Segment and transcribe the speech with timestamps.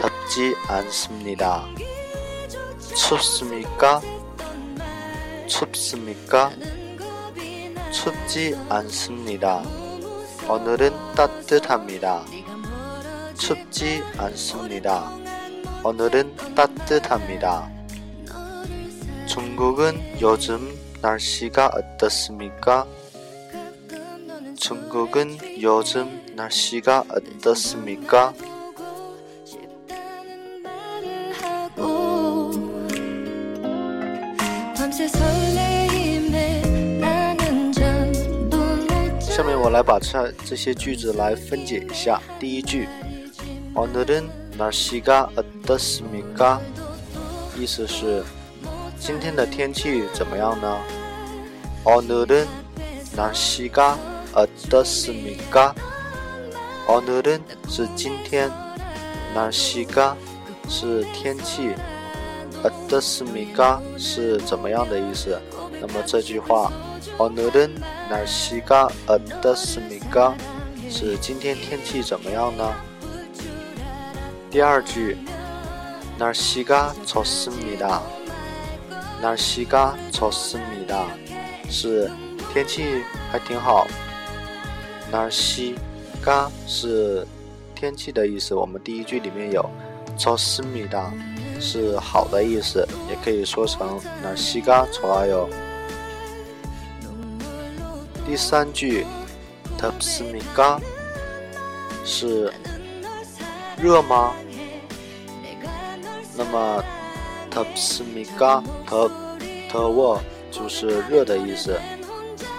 [0.00, 1.66] 덥지 않습니다.
[2.96, 4.00] 춥습니까?
[5.46, 6.52] 춥습니까?
[7.92, 9.62] 춥지 않습니다.
[10.48, 12.24] 오늘은 따뜻합니다.
[13.34, 15.12] 춥지 않습니다.
[15.84, 17.70] 오늘은 따뜻합니다.
[19.26, 22.86] 중국은 요즘 날씨가 어떻습니까?
[24.56, 28.32] 중국은 요즘 날씨가 어떻습니까?
[39.62, 42.88] 我来把这这些句子来分解一下第一句
[43.74, 44.24] on the rain
[44.56, 46.58] nasi ga at das mega
[47.58, 48.24] 意思是
[48.98, 50.78] 今天的天气怎么样呢
[51.84, 52.46] on the rain
[53.14, 53.98] nasi ga
[54.32, 55.74] at das mega
[56.88, 58.50] on the rain 是今天
[59.36, 60.14] nasi ga
[60.70, 61.74] 是天气
[62.64, 65.38] at das mega 是怎么样的意思
[65.78, 66.72] 那么这句话
[67.19, 67.75] 오늘은
[68.09, 70.35] 날씨가 어떻습니까
[70.89, 72.73] 是今天天气怎么样呢？
[74.51, 75.17] 第二句，
[76.17, 78.01] 날씨가 좋습니다。
[79.21, 81.05] 날씨가 좋습니다
[81.69, 82.11] 是
[82.53, 83.87] 天气还挺好。
[85.11, 87.25] 날씨가 是
[87.73, 89.69] 天气的意思，我们第一句里面有
[90.17, 91.11] 좋습니다
[91.59, 95.49] 是好的意思，也可以说成날씨가 좋아요。
[98.29, 99.05] 第三句
[99.77, 100.81] 덥습니까
[102.03, 102.51] 是
[103.77, 104.33] 热吗？
[106.37, 106.83] 那么
[107.51, 109.11] 덥습니까 덥
[109.71, 110.19] 더워
[110.51, 111.79] 就是热的意思，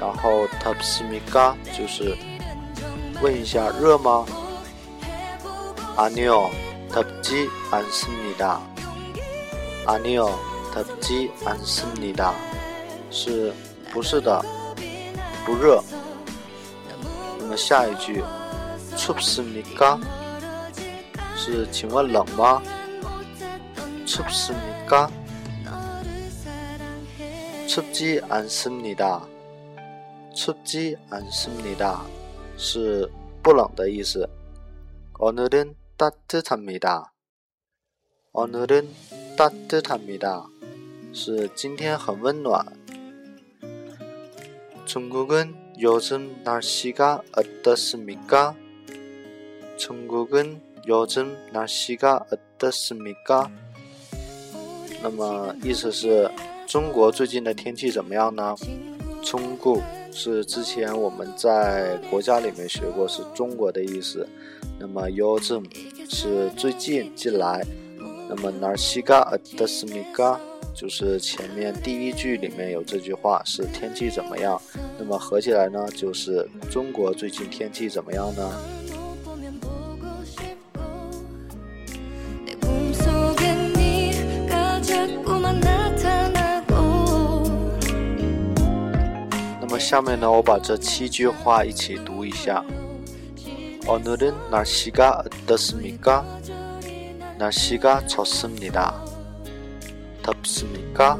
[0.00, 2.14] 然后 덥습니까就是
[3.20, 4.26] 问一下热吗？
[5.96, 8.60] 아니요덥지않습니다。
[9.86, 12.34] 아니요덥지않습니다。
[13.10, 13.52] 是
[13.92, 14.44] 不是的，
[15.46, 15.82] 不热。
[17.38, 18.22] 那么下一句
[18.96, 19.98] 춥습니까
[21.34, 22.62] 是请问冷吗？
[24.06, 25.10] 춥습니까
[27.66, 29.26] 춥지 않습니다.
[30.34, 32.02] 춥지 않습니다.
[32.56, 33.10] 是
[33.42, 34.28] 不冷的意思。
[35.18, 37.12] 오늘은 따뜻합니다.
[38.32, 38.88] 오늘은
[39.36, 40.46] 따뜻합니다.
[41.14, 42.66] 是今天很温暖。
[44.86, 48.54] 중국은 요즘 날씨가 어떻습니까?
[49.76, 53.50] 중국은 요즘 날씨가 어떻습니까?
[55.02, 56.30] 那么意思是
[56.66, 58.54] 中国最近的天气怎么样呢？
[59.22, 59.80] 中国
[60.12, 64.28] 是之前我们在国家里面学过，是中国的意思。
[64.78, 65.64] 那么 요즘
[66.08, 67.64] 是最近近来。
[68.28, 70.38] 那么날씨가어떻습니까
[70.74, 74.58] 就是前面第一句里面有这句话是天气怎么样。
[74.98, 78.50] 那么合起来呢，就是中国最近天气怎么样呢？
[79.24, 80.80] 보면 보고 싶고
[82.46, 87.44] 내 꿈속에 네가 자꾸만 나타나고
[89.60, 92.64] 那么下面呢，我把这七句话一起读一下。
[93.84, 96.24] 오늘은날씨가어떻습니까
[97.37, 99.03] 날씨가 좋습니다.
[100.23, 101.19] 덥습니까?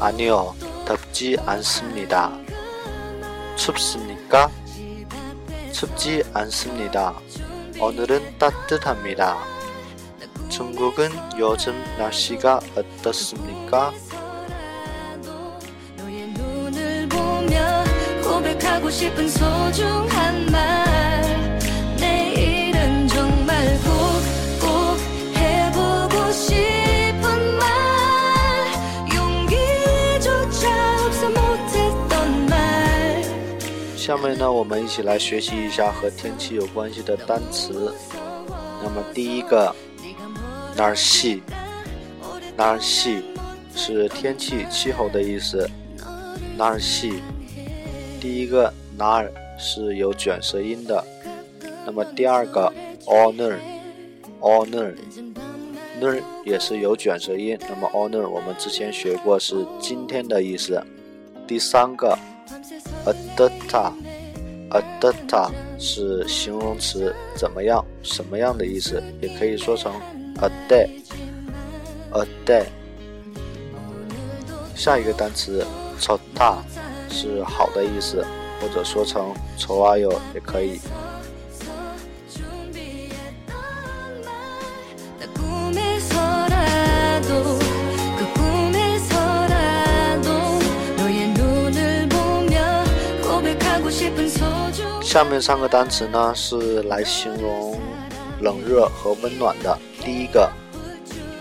[0.00, 0.54] 아니요,
[0.84, 2.32] 덥지 않습니다.
[3.56, 4.50] 춥습니까?
[5.72, 7.14] 춥지 않습니다.
[7.80, 9.38] 오늘은 따뜻합니다.
[10.48, 13.92] 중국은 요즘 날씨가 어떻습니까?
[18.96, 21.35] 싶은 소중한 말
[34.06, 37.92] 下面呢，我们一起来学习一下和天气有关系的单词。
[38.80, 39.74] 那么第一个，
[40.76, 41.42] 哪儿系，
[42.56, 43.24] 哪儿系
[43.74, 45.68] 是天气、气候的意思。
[46.56, 47.14] 哪儿系，
[48.20, 51.04] 第一个哪儿是有卷舌音的。
[51.84, 52.72] 那么第二个
[53.06, 54.94] honor，honor
[55.98, 57.58] 那儿也是有卷舌音。
[57.62, 60.80] 那么 honor 我们之前学过是今天的意思。
[61.44, 62.16] 第三个
[63.06, 69.92] adata，adata 是形容词，怎么样、什么样的意思，也可以说成
[70.40, 72.66] a day，a day。
[74.74, 75.64] 下一个单词
[75.98, 76.56] chota
[77.08, 78.24] 是好的意思，
[78.60, 80.78] 或者说成 choayo 也可以。
[95.16, 97.80] 下面三个单词呢是来形容
[98.42, 99.78] 冷热和温暖的。
[99.98, 100.46] 第一个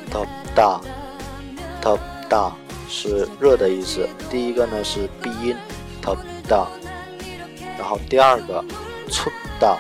[0.10, 0.26] top
[0.56, 0.80] da
[1.82, 2.00] top
[2.30, 2.54] da
[2.88, 4.08] 是热的意思。
[4.30, 5.54] 第一个呢是闭音
[6.02, 6.18] top
[6.48, 6.68] da，
[7.78, 8.64] 然后第二个
[9.10, 9.30] c
[9.60, 9.76] da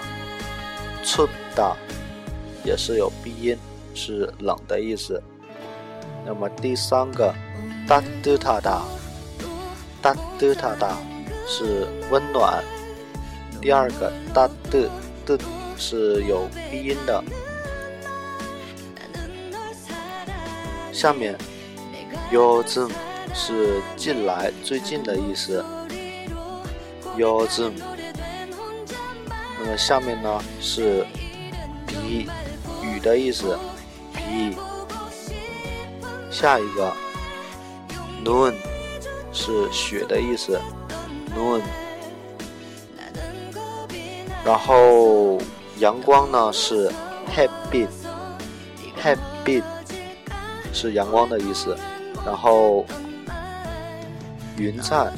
[1.01, 1.23] c
[1.55, 1.73] da
[2.65, 3.57] 也是有闭音，
[3.93, 5.23] 是冷的意思。
[6.25, 7.33] 那么第三个
[7.87, 8.81] da d ta da
[10.03, 10.89] da d ta da
[11.47, 12.61] 是温暖。
[13.65, 14.87] 第二个，大，的，
[15.25, 15.39] 的，
[15.75, 17.23] 是有鼻音的。
[20.93, 21.35] 下面
[22.29, 22.93] ，your 字母
[23.33, 25.65] 是近来最近的意思
[27.17, 27.81] ，your 字母。
[29.59, 31.03] 那么下面呢，是
[31.87, 32.29] 鼻
[32.83, 33.57] 雨的意思，
[34.13, 34.55] 鼻。
[36.29, 36.93] 下一个
[38.23, 38.53] ，noon
[39.33, 40.61] 是雪的意思
[41.35, 41.63] ，noon。
[44.45, 45.39] 然后
[45.79, 46.87] 阳光呢，是
[47.35, 47.87] happy
[49.01, 49.63] happy
[50.71, 51.75] 是阳光的意思，
[52.23, 52.85] 然后
[54.57, 55.11] 云彩，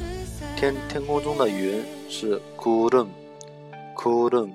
[0.56, 3.08] 天天空中的云是 kurum
[3.94, 4.50] kurum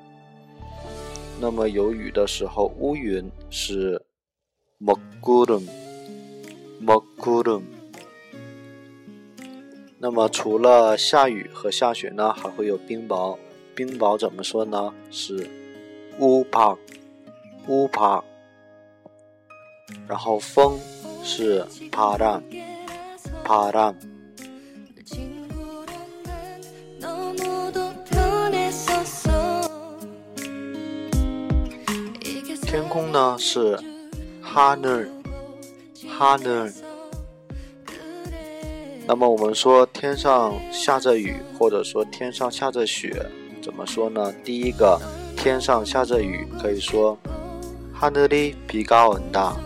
[1.39, 4.01] 那么有雨的时候，乌云是
[4.81, 5.67] makurum
[6.83, 7.61] makurum
[9.99, 13.37] 那么除了下雨和下雪呢，还会有冰雹。
[13.75, 14.93] 冰雹怎么说呢？
[15.09, 15.49] 是
[16.19, 16.77] 乌帕
[17.67, 18.23] 乌帕。
[20.07, 20.79] 然后风
[21.23, 22.41] 是啪嗒
[23.43, 23.93] 啪嗒。
[32.61, 33.35] 天空呢？
[33.37, 33.79] 是
[34.41, 35.05] 哈呢
[36.09, 36.71] 哈呢。
[39.05, 43.29] 那么我们说天上下着雨，或者说天上下着雪。
[43.82, 44.32] 怎么说呢？
[44.44, 45.00] 第一个，
[45.36, 47.18] 天上下着雨，可以说
[47.92, 49.56] 하늘이비가온 다，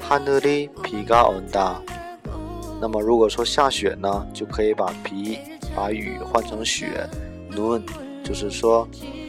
[0.00, 1.80] 하늘이비가온 다。
[2.80, 5.38] 那么如果说下雪呢，就可以把비
[5.74, 7.08] 把雨换成雪，
[7.50, 7.84] 눈
[8.22, 8.86] 就是说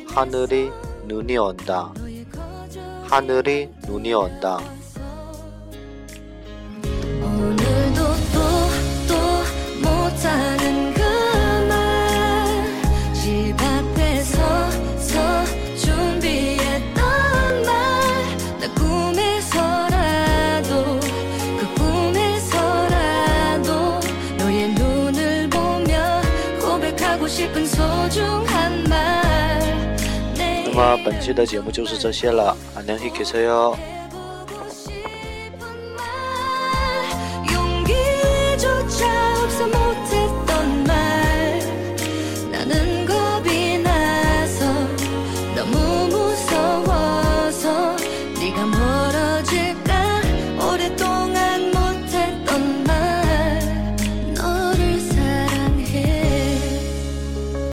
[0.08, 1.92] 하늘이눈이온 다，
[3.08, 4.62] 하늘이눈이온 다。
[31.24, 33.76] 期的节目就是这些了，안녕히계세요。